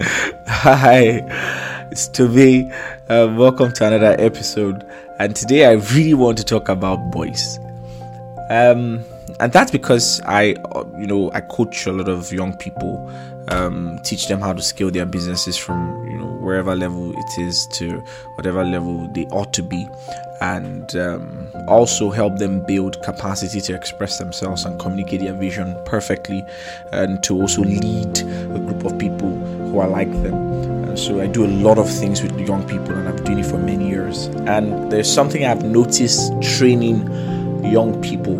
[0.00, 1.22] Hi,
[1.92, 2.68] it's Toby.
[3.08, 4.84] Uh, welcome to another episode.
[5.20, 7.60] And today I really want to talk about boys.
[8.50, 9.04] Um,
[9.38, 10.56] and that's because I,
[10.98, 13.08] you know, I coach a lot of young people,
[13.48, 17.66] um, teach them how to scale their businesses from, you know, wherever level it is
[17.74, 18.02] to
[18.34, 19.88] whatever level they ought to be,
[20.40, 26.44] and um, also help them build capacity to express themselves and communicate their vision perfectly,
[26.92, 29.33] and to also lead a group of people
[29.74, 30.34] who are like them.
[30.84, 33.38] And so I do a lot of things with young people, and I've been doing
[33.40, 34.26] it for many years.
[34.46, 37.02] And there's something I've noticed training
[37.64, 38.36] young people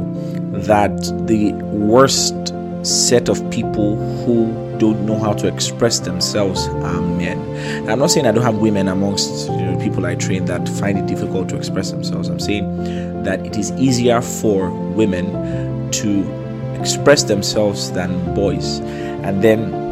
[0.53, 2.55] that the worst
[2.87, 7.39] set of people who don't know how to express themselves are men.
[7.57, 10.69] And I'm not saying I don't have women amongst you know, people I train that
[10.69, 12.29] find it difficult to express themselves.
[12.29, 18.79] I'm saying that it is easier for women to express themselves than boys.
[19.25, 19.84] And then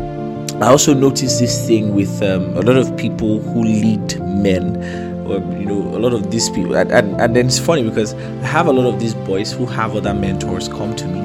[0.62, 4.76] I also notice this thing with um, a lot of people who lead men
[5.26, 8.14] or you know a lot of these people and, and, and then it's funny because
[8.14, 11.18] i have a lot of these boys who have other mentors come to me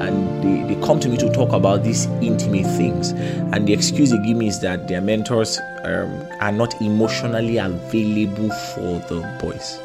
[0.00, 3.10] and they, they come to me to talk about these intimate things.
[3.52, 8.50] And the excuse they give me is that their mentors um, are not emotionally available
[8.74, 9.78] for the boys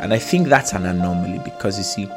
[0.00, 2.08] and i think that's an anomaly because you see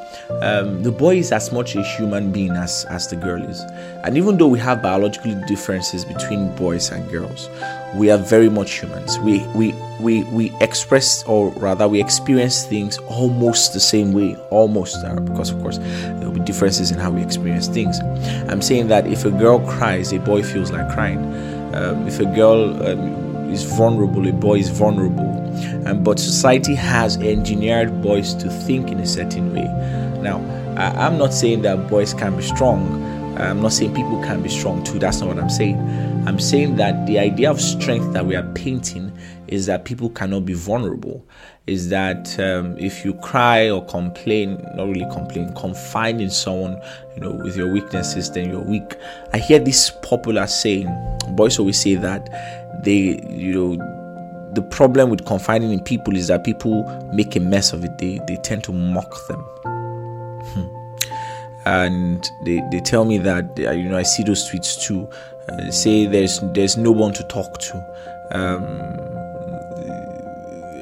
[0.42, 3.62] um, the boy is as much a human being as, as the girl is.
[4.04, 7.50] And even though we have biological differences between boys and girls
[7.96, 9.20] we are very much humans.
[9.20, 15.04] We we we, we express or rather we experience things almost the same way almost
[15.06, 18.00] uh, because of course there will be differences in how we experience things.
[18.50, 21.24] I'm saying that if a girl cries a boy feels like crying.
[21.76, 25.43] Um, if a girl um, is vulnerable a boy is vulnerable
[25.86, 29.66] um, but society has engineered boys to think in a certain way.
[30.22, 30.40] Now
[30.78, 33.02] I, i'm not saying that boys can be strong.
[33.38, 35.00] I'm not saying people can be strong too.
[35.00, 35.78] That's not what i'm saying.
[36.26, 39.12] I'm saying that the idea of strength that we are painting
[39.48, 41.26] is that people cannot be vulnerable.
[41.68, 46.82] Is that um, if you cry or complain not really complain confide in someone
[47.16, 48.96] you know with your weaknesses then you're weak.
[49.34, 50.88] I hear this popular saying
[51.36, 53.93] boys always say that they you know
[54.54, 56.84] the problem with confiding in people is that people
[57.14, 57.98] make a mess of it.
[57.98, 59.40] They, they tend to mock them.
[60.46, 60.68] Hmm.
[61.66, 65.10] and they, they tell me that you know i see those tweets too.
[65.50, 67.78] Uh, say there's there's no one to talk to.
[68.32, 68.66] Um,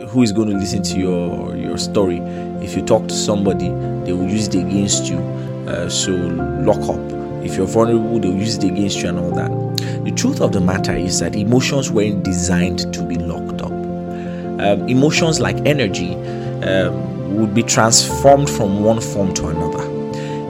[0.08, 2.18] who is going to listen to your your story?
[2.62, 3.70] If you talk to somebody
[4.06, 5.18] they will use it against you.
[5.68, 7.46] Uh, so lock up.
[7.46, 9.71] If you're vulnerable they'll use it against you and all that
[10.04, 14.88] the truth of the matter is that emotions weren't designed to be locked up um,
[14.88, 16.16] emotions like energy
[16.64, 19.88] um, would be transformed from one form to another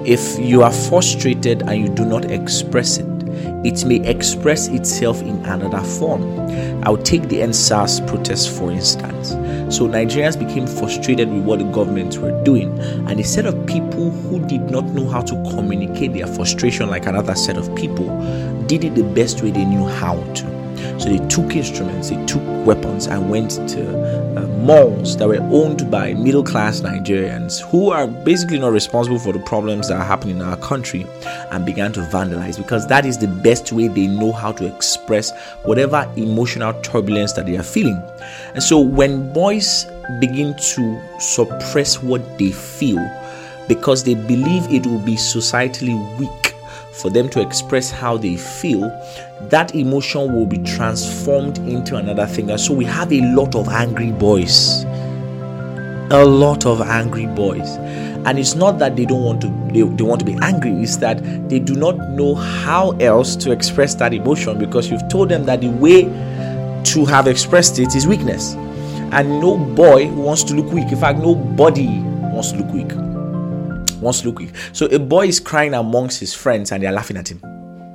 [0.06, 3.06] if you are frustrated and you do not express it
[3.64, 6.24] it may express itself in another form.
[6.84, 9.30] I'll take the EndSARS protest for instance.
[9.76, 14.10] So Nigerians became frustrated with what the government were doing, and a set of people
[14.10, 18.10] who did not know how to communicate their frustration like another set of people
[18.78, 20.62] did it the best way they knew how to.
[20.98, 25.92] So they took instruments, they took weapons, and went to uh, malls that were owned
[25.92, 30.38] by middle class Nigerians who are basically not responsible for the problems that are happening
[30.38, 31.06] in our country
[31.52, 35.38] and began to vandalize because that is the best way they know how to express
[35.64, 38.02] whatever emotional turbulence that they are feeling.
[38.53, 39.86] And so when boys
[40.22, 43.06] begin to suppress what they feel
[43.68, 46.51] because they believe it will be societally weak
[46.94, 48.81] for them to express how they feel,
[49.50, 52.50] that emotion will be transformed into another thing.
[52.52, 54.84] And so we have a lot of angry boys.
[56.12, 57.78] A lot of angry boys.
[58.25, 60.97] And it's not that they don't want to they, they want to be angry, it's
[60.97, 65.46] that they do not know how else to express that emotion because you've told them
[65.46, 66.03] that the way
[66.84, 68.53] to have expressed it is weakness.
[69.13, 70.91] And no boy wants to look weak.
[70.91, 73.11] In fact, nobody wants to look weak
[74.26, 74.52] look weak.
[74.74, 77.42] So a boy is crying amongst his friends and they're laughing at him,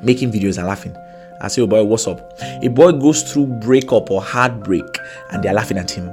[0.03, 0.97] making videos and laughing.
[1.41, 2.33] I say, oh boy, what's up?
[2.41, 4.85] A boy goes through breakup or heartbreak
[5.31, 6.13] and they're laughing at him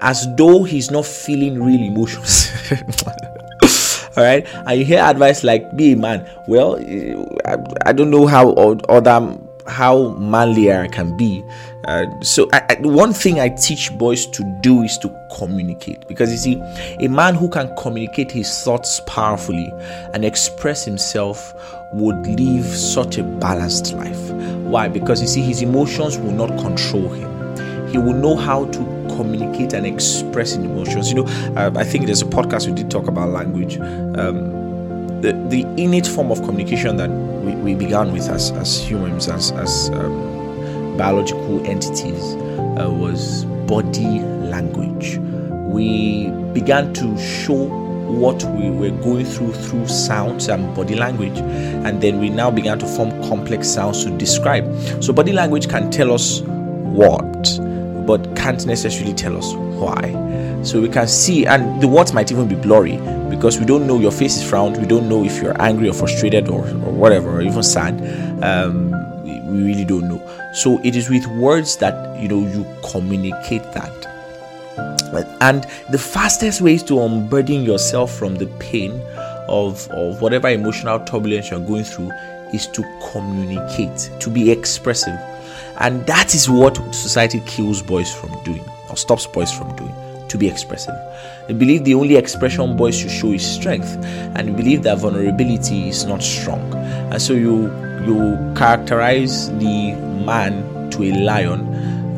[0.00, 2.50] as though he's not feeling real emotions.
[4.16, 7.14] all right and you hear advice like be a man well eh,
[7.44, 9.38] i, I don't know how other
[9.70, 11.44] how I can be.
[11.86, 16.30] Uh, so, I, I, one thing I teach boys to do is to communicate because
[16.30, 16.60] you see,
[17.04, 19.72] a man who can communicate his thoughts powerfully
[20.12, 21.54] and express himself
[21.94, 24.30] would live such a balanced life.
[24.70, 24.88] Why?
[24.88, 27.88] Because you see, his emotions will not control him.
[27.88, 28.78] He will know how to
[29.16, 31.10] communicate and express emotions.
[31.10, 31.26] You know,
[31.56, 33.78] uh, I think there's a podcast we did talk about language.
[33.78, 34.60] Um,
[35.22, 39.90] the, innate form of communication that we, we began with as, as humans, as, as
[39.90, 42.34] um, biological entities
[42.78, 44.20] uh, was body
[44.50, 45.18] language.
[45.72, 47.68] We began to show
[48.10, 52.78] what we were going through through sounds and body language, and then we now began
[52.80, 54.64] to form complex sounds to describe.
[55.02, 57.60] So, body language can tell us what,
[58.06, 60.60] but can't necessarily tell us why.
[60.64, 62.98] So, we can see, and the words might even be blurry
[63.30, 65.94] because we don't know your face is frowned, we don't know if you're angry or
[65.94, 67.94] frustrated or, or whatever, or even sad.
[68.44, 68.90] Um,
[69.24, 70.20] we really don't know.
[70.52, 74.00] So, it is with words that you know you communicate that
[75.40, 79.00] and the fastest ways to unburden yourself from the pain
[79.48, 82.10] of, of whatever emotional turbulence you're going through
[82.52, 85.18] is to communicate, to be expressive.
[85.78, 89.94] And that is what society kills boys from doing, or stops boys from doing,
[90.30, 90.94] to be expressive.
[91.48, 93.88] They believe the only expression boys should show is strength,
[94.36, 96.72] and believe that vulnerability is not strong.
[97.12, 97.70] And so you
[98.06, 99.92] you characterize the
[100.24, 101.60] man to a lion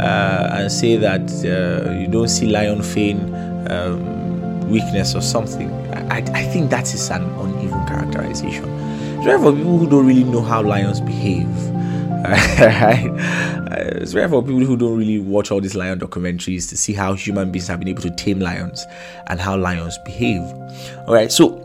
[0.01, 3.35] uh, and say that uh, you don't see lion feign
[3.71, 5.71] um, weakness or something.
[6.11, 8.65] I, I think that is an uneven characterization.
[9.25, 11.49] Rare for people who don't really know how lions behave.
[14.03, 17.15] it's rare for people who don't really watch all these lion documentaries to see how
[17.15, 18.87] human beings have been able to tame lions
[19.29, 20.43] and how lions behave.
[21.07, 21.59] All right, so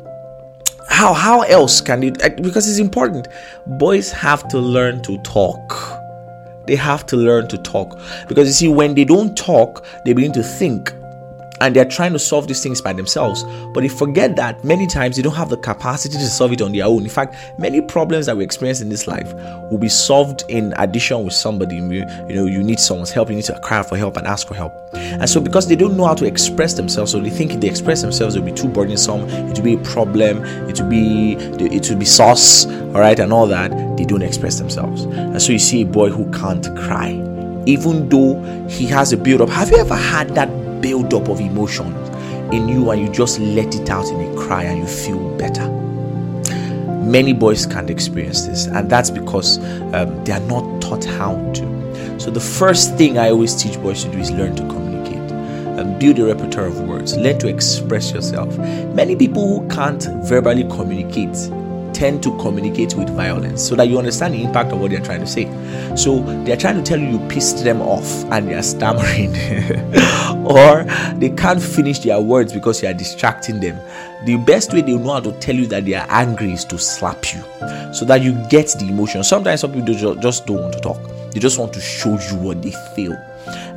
[0.89, 2.18] how how else can it?
[2.42, 3.28] Because it's important.
[3.66, 5.98] Boys have to learn to talk
[6.68, 7.98] they have to learn to talk.
[8.28, 10.94] Because you see, when they don't talk, they begin to think
[11.62, 13.44] and they're trying to solve these things by themselves.
[13.74, 16.71] But they forget that many times they don't have the capacity to solve it on
[16.71, 17.04] their own.
[17.04, 19.33] In fact, many problems that we experience in this life
[19.71, 21.77] will be solved in addition with somebody.
[21.77, 24.54] You, know, you need someone's help, you need to cry for help and ask for
[24.56, 24.74] help.
[24.94, 27.69] And so, because they don't know how to express themselves, so they think if they
[27.69, 31.33] express themselves, it will be too burdensome, it will be a problem, it will be
[31.33, 33.71] it will be sauce, all right, and all that.
[33.98, 35.03] They don't express themselves.
[35.03, 37.12] And so, you see a boy who can't cry,
[37.65, 39.50] even though he has a build up.
[39.50, 40.50] Have you ever had that
[40.81, 42.09] build up of emotions
[42.53, 45.68] in you and you just let it out in a cry and you feel better?
[47.07, 49.59] Many boys can't experience this, and that's because
[49.94, 52.19] um, they are not taught how to.
[52.19, 55.31] So, the first thing I always teach boys to do is learn to communicate
[55.79, 58.57] and build a repertoire of words, learn to express yourself.
[58.57, 61.38] Many people who can't verbally communicate
[61.97, 65.19] tend to communicate with violence so that you understand the impact of what they're trying
[65.19, 65.45] to say.
[65.95, 69.29] So they're trying to tell you you pissed them off and they're stammering,
[70.45, 70.83] or
[71.15, 73.79] they can't finish their words because you are distracting them.
[74.25, 76.77] The best way they know how to tell you that they are angry is to
[76.77, 77.41] slap you
[77.94, 79.23] so that you get the emotion.
[79.23, 81.01] Sometimes some people just don't want to talk,
[81.31, 83.13] they just want to show you what they feel.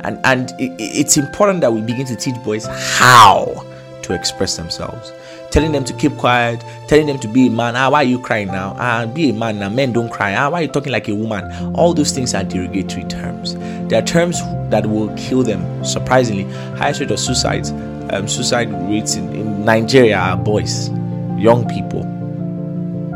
[0.03, 3.65] And, and it, it's important that we begin to teach boys how
[4.03, 5.11] to express themselves
[5.51, 7.75] telling them to keep quiet, telling them to be a man.
[7.75, 8.75] Ah, why are you crying now?
[8.79, 9.69] Ah, be a man now.
[9.69, 10.33] Men don't cry.
[10.33, 11.43] Ah, why are you talking like a woman?
[11.75, 13.55] All those things are derogatory terms.
[13.89, 14.39] They are terms
[14.69, 15.83] that will kill them.
[15.83, 16.43] Surprisingly,
[16.77, 17.71] highest rate of suicides,
[18.11, 20.89] um, suicide rates in, in Nigeria are boys,
[21.37, 22.01] young people,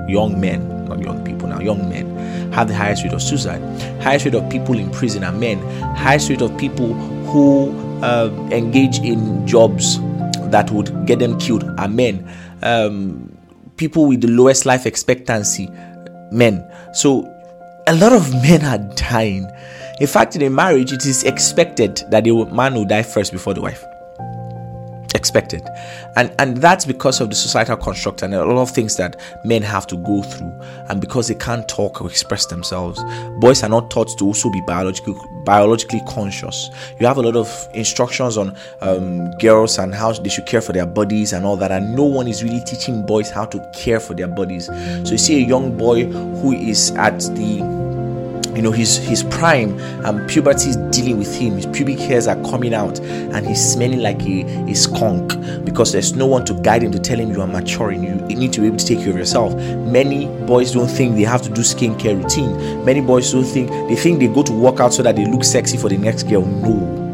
[0.10, 2.16] young men, not young people now, young men
[2.56, 3.62] have the highest rate of suicide.
[4.02, 5.60] Highest rate of people in prison are men.
[5.96, 6.94] Highest rate of people
[7.26, 7.72] who
[8.02, 10.00] uh, engage in jobs
[10.52, 12.30] that would get them killed are men.
[12.62, 13.38] Um,
[13.78, 15.70] people with the lowest life expectancy,
[16.32, 16.66] men.
[16.94, 17.32] So
[17.88, 19.50] a lot of men are dying.
[20.00, 23.54] In fact, in a marriage, it is expected that the man will die first before
[23.54, 23.84] the wife
[25.15, 25.67] expected.
[26.15, 29.62] And and that's because of the societal construct and a lot of things that men
[29.63, 30.51] have to go through.
[30.89, 33.01] And because they can't talk or express themselves
[33.39, 36.69] boys are not taught to also be biologically biologically conscious.
[37.00, 40.74] You have a lot of instructions on um, girls and how they should care for
[40.74, 44.00] their bodies and all that and no one is really teaching boys how to care
[44.00, 44.65] for their bodies.
[44.65, 47.75] So you see a young boy who is at the
[48.56, 51.56] you know his his prime and puberty is dealing with him.
[51.56, 55.34] His pubic hairs are coming out and he's smelling like a, a skunk
[55.66, 58.54] because there's no one to guide him to tell him you are maturing you need
[58.54, 59.54] to be able to take care of yourself.
[59.56, 62.84] Many boys don't think they have to do skincare routine.
[62.86, 65.44] Many boys don't think they think they go to work out so that they look
[65.44, 66.46] sexy for the next girl.
[66.46, 67.06] No.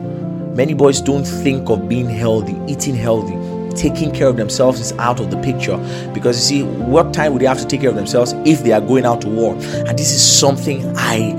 [0.56, 3.41] Many boys don't think of being healthy eating healthy
[3.76, 5.78] taking care of themselves is out of the picture.
[6.14, 8.72] Because you see what time would they have to take care of themselves if they
[8.72, 9.54] are going out to war?
[9.54, 11.32] And this is something i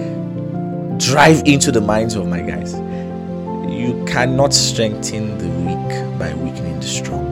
[0.98, 2.74] drive into the minds of my guys.
[2.74, 7.22] You cannot strengthen the weak by weakening the strong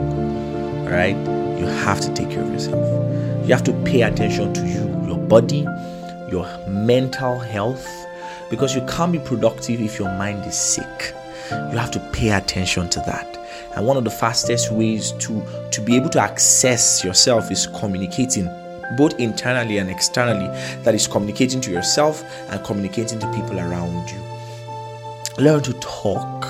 [0.87, 1.15] right
[1.57, 3.47] you have to take care of yourself.
[3.47, 5.65] You have to pay attention to you your body
[6.31, 7.87] your mental health.
[8.49, 11.15] Because you can't be productive if your mind is sick.
[11.51, 13.40] You have to pay attention to that
[13.77, 18.49] and one of the fastest ways to to be able to access yourself is communicating
[18.97, 20.47] both internally and externally
[20.83, 24.21] that is communicating to yourself and communicating to people around you.
[25.39, 26.49] Learn to talk.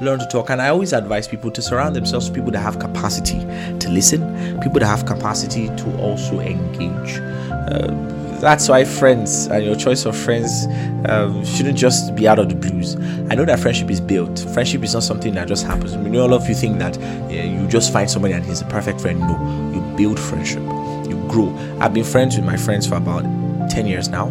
[0.00, 0.50] Learn to talk.
[0.50, 3.40] And i always advise people to surround themselves with people that have capacity
[3.78, 7.18] to listen people that have capacity to also engage.
[7.50, 10.66] Uh, that's why friends and your choice of friends
[11.08, 12.96] um, shouldn't just be out of the blues.
[13.30, 14.38] I know that friendship is built.
[14.54, 15.94] Friendship is not something that just happens.
[15.94, 16.98] I mean, all of you think that
[17.30, 19.20] yeah, you just find somebody and he's a perfect friend.
[19.20, 20.62] No, you build friendship,
[21.08, 21.54] you grow.
[21.80, 23.22] I've been friends with my friends for about
[23.70, 24.26] 10 years now,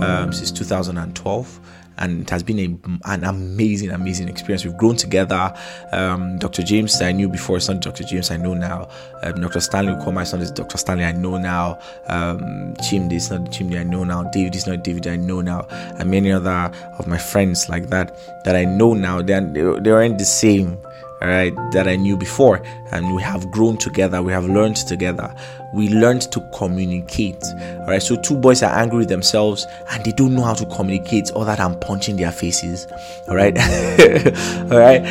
[0.00, 1.60] um, since 2012
[1.98, 4.64] and it has been a, an amazing, amazing experience.
[4.64, 5.52] We've grown together.
[5.92, 6.62] Um, Dr.
[6.62, 8.04] James, I knew before, not Dr.
[8.04, 8.88] James I know now.
[9.22, 9.60] Um, Dr.
[9.60, 10.78] Stanley Ukoma, it's not Dr.
[10.78, 11.78] Stanley I know now.
[12.06, 14.24] Um, Chimdi, it's not Chimdi I know now.
[14.24, 15.66] David is not David I know now.
[15.70, 20.18] And many other of my friends like that that I know now, they're, they aren't
[20.18, 20.78] the same
[21.20, 22.62] all right, that I knew before.
[22.92, 25.34] And we have grown together, we have learned together,
[25.74, 27.42] we learned to communicate.
[27.80, 30.66] All right, so two boys are angry with themselves and they don't know how to
[30.66, 32.86] communicate other than punching their faces.
[33.28, 33.56] All right,
[34.70, 35.02] all right.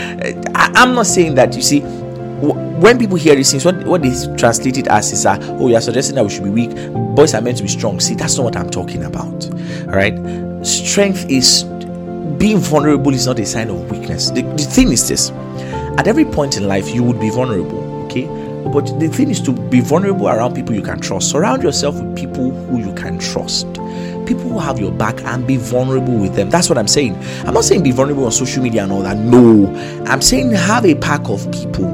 [0.56, 1.82] I, am not saying that you see.
[2.40, 5.82] When people hear these things, what, what they translate it as is that, oh, you're
[5.82, 6.70] suggesting that we should be weak.
[7.16, 8.00] Boys are meant to be strong.
[8.00, 9.50] See, that's not what I'm talking about.
[9.88, 10.14] All right.
[10.64, 11.64] Strength is
[12.38, 14.30] being vulnerable is not a sign of weakness.
[14.30, 15.32] The, the thing is this
[15.98, 18.26] at every point in life, you would be vulnerable, okay?
[18.72, 21.30] But the thing is to be vulnerable around people you can trust.
[21.30, 23.68] Surround yourself with people who you can trust.
[24.26, 26.50] People who have your back and be vulnerable with them.
[26.50, 27.16] That's what I'm saying.
[27.46, 29.18] I'm not saying be vulnerable on social media and all that.
[29.18, 29.74] No.
[30.06, 31.88] I'm saying have a pack of people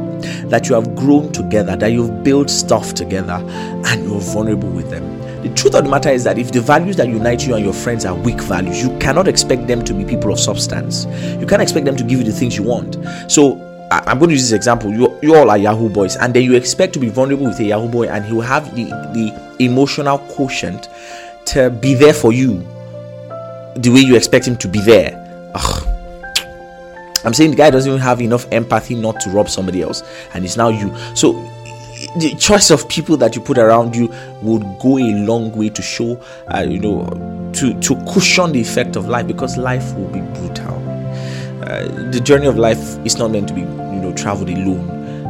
[0.47, 5.21] that you have grown together, that you've built stuff together, and you're vulnerable with them.
[5.43, 7.73] The truth of the matter is that if the values that unite you and your
[7.73, 11.05] friends are weak values, you cannot expect them to be people of substance.
[11.39, 12.97] You can't expect them to give you the things you want.
[13.29, 14.91] So I, am going to use this example.
[14.91, 17.65] You, you all are Yahoo boys, and then you expect to be vulnerable with a
[17.65, 20.89] Yahoo boy, and he will have the, the emotional quotient
[21.45, 22.65] to be there for you
[23.75, 25.51] the way you expect him to be there.
[25.53, 25.87] Ugh.
[27.25, 30.01] I'm saying the guy doesn't even have enough empathy not to rob somebody else,
[30.33, 30.93] and it's now you.
[31.15, 31.33] So
[32.17, 35.81] the choice of people that you put around you would go a long way to
[35.81, 36.19] show,
[36.53, 40.92] uh, you know, to to cushion the effect of life because life will be brutal.
[41.73, 44.87] Uh, the journey of life is not meant to be, you know, traveled alone.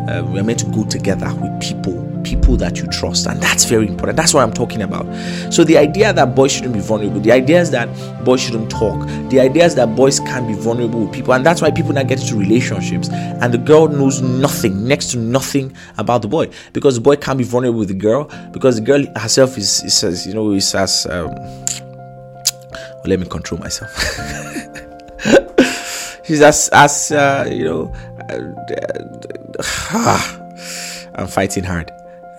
[0.09, 3.63] Uh, we are meant to go together with people, people that you trust, and that's
[3.63, 4.17] very important.
[4.17, 5.05] That's what I'm talking about.
[5.53, 7.87] So the idea that boys shouldn't be vulnerable, the idea is that
[8.25, 11.61] boys shouldn't talk, the idea is that boys can't be vulnerable with people, and that's
[11.61, 16.23] why people now get into relationships, and the girl knows nothing, next to nothing about
[16.23, 19.57] the boy, because the boy can't be vulnerable with the girl, because the girl herself
[19.57, 24.67] is, is as you know, is as um, well, let me control myself.
[26.33, 27.93] she's as as uh, you know
[29.93, 30.19] uh,
[31.15, 31.91] i'm fighting hard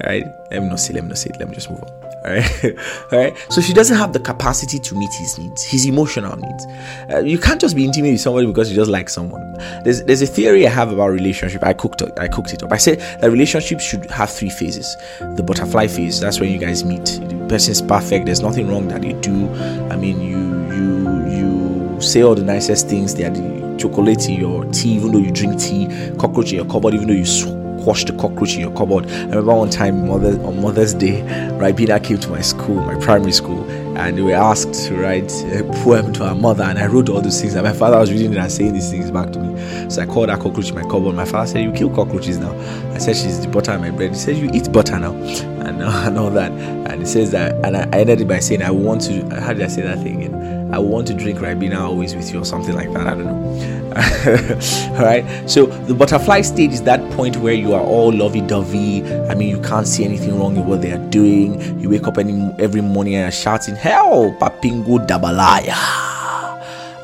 [0.02, 0.26] all right?
[0.50, 1.88] Let me not say let me not say it let me just move on
[2.24, 2.64] all right?
[3.12, 3.36] All right?
[3.50, 6.66] So she doesn't have the capacity to meet his needs his emotional needs.
[7.12, 9.42] Uh, you can't just be intimate with somebody because you just like someone.
[9.84, 11.62] There's there's a theory i have about relationship.
[11.62, 12.72] I cooked i cooked it up.
[12.72, 14.96] I said that relationships should have three phases.
[15.36, 17.04] The butterfly phase that's when you guys meet.
[17.04, 18.24] The person's perfect.
[18.26, 19.48] There's nothing wrong that you do.
[19.92, 20.38] I mean you
[20.74, 23.14] you you say all the nicest things.
[23.14, 25.88] They are the chocolate in your tea, even though you drink tea,
[26.18, 29.06] cockroach in your cupboard, even though you squash the cockroach in your cupboard.
[29.06, 31.20] I remember one time Mother, on Mother's Day,
[31.58, 33.62] Ribena came to my school, my primary school,
[33.98, 37.20] and they were asked to write a poem to our mother, and I wrote all
[37.20, 37.54] those things.
[37.54, 39.90] And my father was reading it and saying these things back to me.
[39.90, 41.14] So I called that cockroach in my cupboard.
[41.14, 42.52] My father said, "You kill cockroaches now."
[42.92, 45.12] I said, "She's the butter in my bread." He said, "You eat butter now,"
[45.66, 46.52] and, uh, and all that.
[46.52, 49.62] And he says that, and I, ended it by saying, "I want to." How did
[49.62, 50.33] I say that thing again?
[50.74, 53.06] I want to drink Ribena always with you or something like that.
[53.06, 53.84] I don't know.
[54.98, 55.24] all right.
[55.48, 59.04] So the butterfly stage is that point where you are all lovey-dovey.
[59.28, 61.78] I mean, you can't see anything wrong with what they are doing.
[61.78, 65.74] You wake up any, every morning and are shouting, Hell, Papingo Dabalaya!"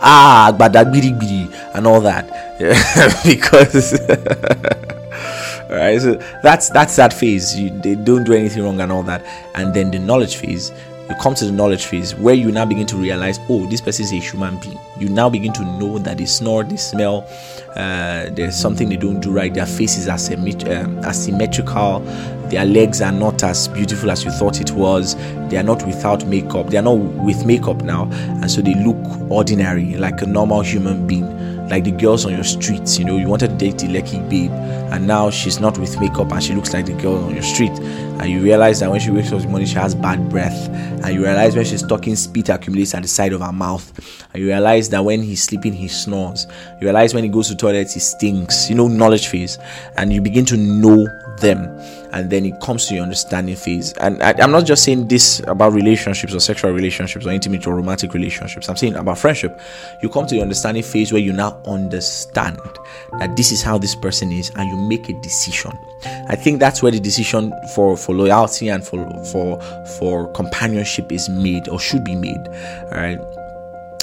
[0.03, 2.27] Ah, Gbadagbiri and all that,
[3.25, 3.95] because.
[5.71, 9.05] all right so that's that's that phase you, they don't do anything wrong and all
[9.05, 9.25] that
[9.55, 10.73] and then the knowledge phase
[11.11, 14.05] you come to the knowledge phase where you now begin to realize, oh, this person
[14.05, 14.79] is a human being.
[14.97, 17.27] You now begin to know that they snore, they smell,
[17.71, 19.53] uh, there's something they don't do right.
[19.53, 22.01] Their faces are um, asymmetrical.
[22.49, 25.17] Their legs are not as beautiful as you thought it was.
[25.49, 26.69] They are not without makeup.
[26.69, 28.97] They are not with makeup now, and so they look
[29.31, 32.99] ordinary, like a normal human being like the girls on your streets.
[32.99, 34.51] You know, you wanted to date the lucky babe,
[34.93, 37.73] and now she's not with makeup and she looks like the girl on your street.
[38.21, 40.69] And you realize that when she wakes up in the morning, she has bad breath.
[40.69, 43.91] And you realize when she's talking, spit accumulates at the side of her mouth.
[44.35, 46.47] And you realize that when he's sleeping, he snores.
[46.81, 48.69] You realize when he goes to toilet, he stinks.
[48.69, 49.59] You know, knowledge phase.
[49.97, 51.07] And you begin to know
[51.41, 51.65] them
[52.13, 53.93] and then it comes to your understanding phase.
[53.95, 57.75] And I, am not just saying this about relationships or sexual relationships or intimate or
[57.75, 58.69] romantic relationships.
[58.69, 59.59] I'm saying about friendship.
[60.03, 62.59] You come to the understanding phase where you now understand
[63.19, 65.73] that this is how this person is and you make a decision.
[66.29, 69.61] I think that's where the decision for for loyalty and for for
[69.99, 73.40] for companionship is made or should be made all right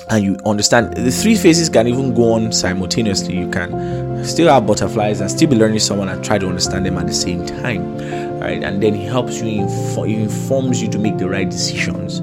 [0.09, 3.37] and you understand the three phases can even go on simultaneously.
[3.37, 6.97] You can still have butterflies and still be learning someone and try to understand them
[6.97, 7.97] at the same time
[8.39, 8.63] right?
[8.63, 9.67] And then he helps you
[10.05, 12.21] he informs you to make the right decisions.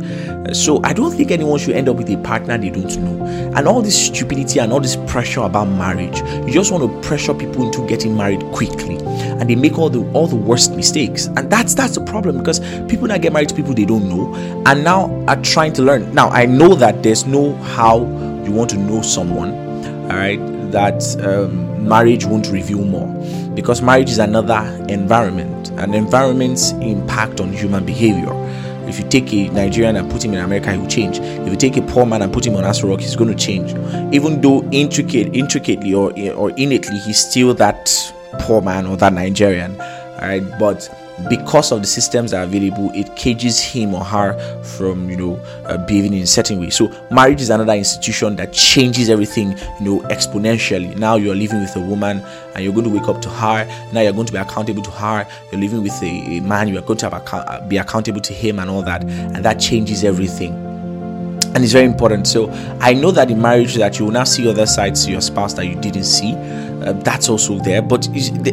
[0.59, 3.25] So i don't think anyone should end up with a partner they don't know.
[3.57, 7.35] And all this stupidity and all this pressure about marriage you just want to pressure
[7.35, 8.99] people into getting married quickly
[9.41, 12.61] and they make all the all the worst mistakes and that's that's the problem because
[12.89, 14.35] people that get married to people they don't know
[14.67, 18.01] and now are trying to learn now i know that there's no how
[18.45, 19.53] you want to know someone
[20.11, 20.39] all right
[20.71, 23.07] that um, marriage won't reveal more
[23.55, 28.33] because marriage is another environment and environment's impact on human behavior
[28.87, 31.19] if you take a Nigerian and put him in America, he will change.
[31.19, 33.37] If you take a poor man and put him on Aso Rock, he's going to
[33.37, 33.71] change.
[34.15, 39.81] Even though intricate, intricately or or innately, he's still that poor man or that Nigerian.
[39.81, 40.89] All right, but
[41.29, 45.37] because of the systems that are available, it cages him or her from you know
[45.67, 46.71] uh, behaving in a certain way.
[46.71, 50.97] So marriage is another institution that changes everything you know exponentially.
[50.97, 52.21] Now you're living with a woman
[52.55, 53.65] and you're going to wake up to her.
[53.93, 55.27] Now you're going to be accountable to her.
[55.53, 56.69] You're living with a, a man.
[56.69, 59.61] You are going to account- uh, be accountable to him and all that, and that
[59.61, 60.53] changes everything
[61.55, 62.51] and it's very important so
[62.81, 65.55] i know that in marriage that you will now see other sides to your spouse
[65.55, 66.33] that you didn't see
[66.87, 68.09] uh, that's also there but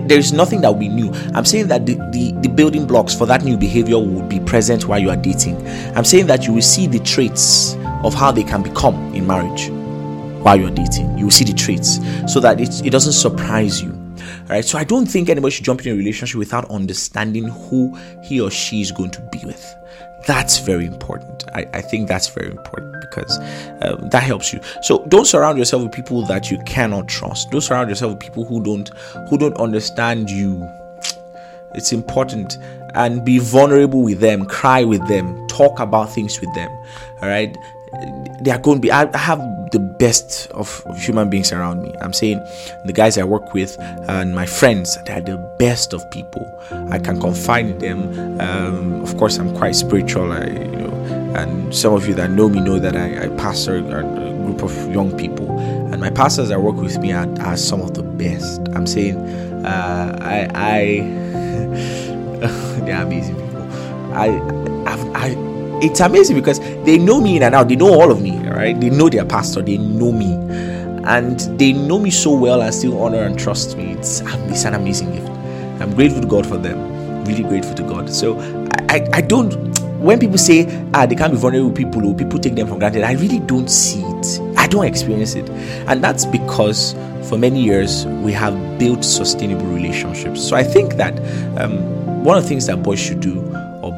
[0.08, 1.12] there's nothing that we knew.
[1.34, 4.88] i'm saying that the, the, the building blocks for that new behavior will be present
[4.88, 5.56] while you are dating.
[5.96, 9.70] I'm saying that you will see the traits of how they can become in marriage
[10.44, 11.18] while you're dating.
[11.18, 12.00] You will see the traits
[12.32, 13.92] so that it, it doesn't surprise you.
[13.92, 17.98] All right so i don't think anybody should jump in a relationship without understanding who
[18.24, 19.76] he or she is going to be with
[20.26, 21.46] that's very important.
[21.54, 23.38] I, I think that's very important because
[23.82, 24.62] um, that helps you.
[24.84, 27.52] So don't surround yourself with people that you cannot trust.
[27.52, 28.90] Don't surround yourself with people who don't
[29.30, 30.68] who don't understand you.
[31.74, 32.58] It's important.
[32.94, 34.46] And be vulnerable with them.
[34.46, 35.48] Cry with them.
[35.48, 36.70] Talk about things with them.
[37.22, 37.56] All right
[38.42, 39.40] they are going to be i have
[39.72, 41.94] the best of, of, human beings around me.
[42.02, 42.46] I'm saying
[42.86, 46.46] the guys i work with and my friends they're the best of people.
[46.90, 48.42] I can confide in them.
[48.42, 52.50] Um, of course i'm quite spiritual I, you know and some of you that know
[52.50, 55.58] me know that i, I pastor a, a, group of young people.
[55.60, 58.62] And my pastors that work with me are, are some of the best.
[58.74, 59.18] I'm saying
[59.66, 61.02] uh, i i
[62.82, 63.62] they're amazing people.
[64.14, 64.28] I
[64.88, 67.68] I've, i it's amazing because they know me in and out.
[67.68, 68.80] They know all of me, right?
[68.80, 69.62] They know their pastor.
[69.62, 70.34] They know me,
[71.06, 73.92] and they know me so well and still honor and trust me.
[73.94, 75.28] It's it's an amazing gift.
[75.82, 77.24] I'm grateful to God for them.
[77.26, 78.10] Really grateful to God.
[78.10, 78.40] So
[78.90, 79.54] I I, I don't.
[80.02, 80.66] When people say
[80.96, 83.40] ah they can't be vulnerable with people or people take them for granted, I really
[83.40, 84.42] don't see it.
[84.58, 85.50] I don't experience it,
[85.88, 86.94] and that's because
[87.30, 90.42] for many years we have built sustainable relationships.
[90.42, 91.18] So I think that
[91.60, 93.51] um, one of the things that boys should do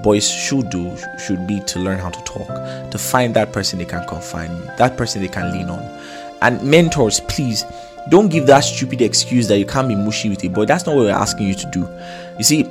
[0.04, 2.48] boys should do should be to learn how to talk,
[2.92, 5.80] to find that person they can confide that person they can lean on.
[6.42, 7.64] And mentors, please
[8.10, 10.66] don't give that stupid excuse that you can't be mushy with a boy.
[10.66, 11.88] That's not what we're asking you to do.
[12.38, 12.64] You see,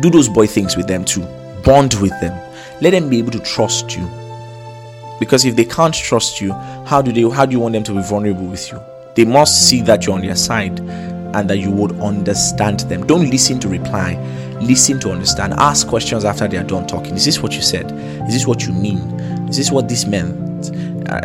[0.00, 1.22] do those boy things with them too.
[1.64, 2.38] Bond with them.
[2.80, 4.08] Let them be able to trust you.
[5.20, 6.52] Because if they can't trust you,
[6.86, 8.80] how do they how do you want them to be vulnerable with you?
[9.16, 13.06] They must see that you're on their side and that you would understand them.
[13.06, 14.14] Don't listen to reply
[14.60, 17.14] listen to understand ask questions after they are done talking.
[17.14, 17.90] Is this what you said?
[18.26, 18.98] Is this what you mean?
[19.48, 20.36] Is this what this meant?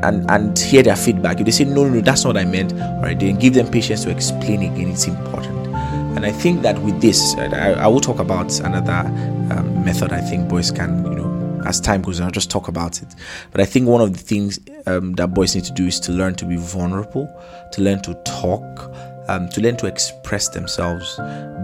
[0.03, 1.39] And and hear their feedback.
[1.39, 3.53] If they say no no, no that's not what i meant all right then give
[3.53, 4.89] them patience to explain again.
[4.89, 5.67] It's important.
[6.15, 9.07] And i think that with this i, I will talk about another
[9.53, 11.33] um, method i think boys can you know
[11.65, 13.07] as time goes on, I'll just talk about it.
[13.51, 16.11] But I think one of the things um, that boys need to do is to
[16.11, 17.27] learn to be vulnerable,
[17.71, 18.93] to learn to talk,
[19.27, 21.19] um, to learn to express themselves.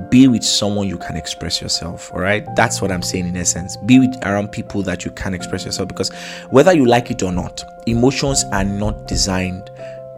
[0.10, 2.12] Be with someone you can express yourself.
[2.14, 3.78] All right, that's what I'm saying in essence.
[3.78, 6.10] Be with around people that you can express yourself because
[6.50, 9.70] whether you like it or not, emotions are not designed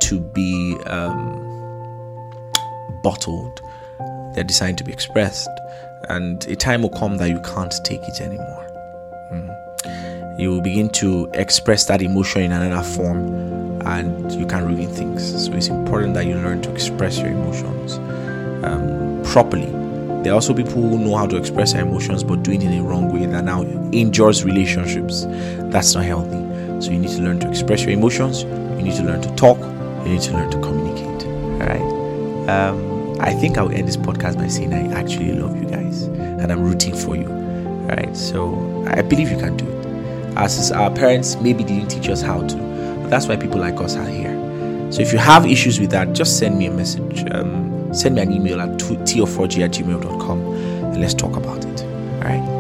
[0.02, 2.52] to be um,
[3.04, 3.62] bottled.
[4.34, 5.50] They're designed to be expressed,
[6.10, 8.68] and a time will come that you can't take it anymore.
[9.34, 10.40] Mm.
[10.40, 13.61] You will begin to express that emotion in another form
[14.00, 15.46] and you can ruin things.
[15.46, 17.98] So it's important that you learn to express your emotions
[18.64, 19.70] um, properly.
[20.24, 22.80] There are also people who know how to express their emotions but doing it in
[22.80, 25.26] a wrong way that now injures relationships.
[25.72, 26.40] That's not healthy.
[26.82, 28.44] So you need to learn to express your emotions.
[28.44, 29.58] You need to learn to talk.
[30.06, 31.28] You need to learn to communicate.
[31.28, 32.50] All right.
[32.50, 36.52] Um, I think I'll end this podcast by saying I actually love you guys and
[36.52, 37.28] I'm rooting for you.
[37.30, 38.16] All right.
[38.16, 40.38] So I believe you can do it.
[40.38, 42.71] As our parents maybe didn't teach us how to,
[43.12, 44.34] that's why people like us are here.
[44.90, 47.30] So if you have issues with that, just send me a message.
[47.32, 51.84] Um, send me an email at t4g at gmail.com and let's talk about it.
[51.84, 52.51] All right.